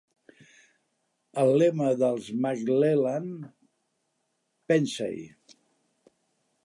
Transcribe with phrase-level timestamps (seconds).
[1.41, 3.29] El lema dels Maclellan:
[4.73, 5.25] Pensa-hi.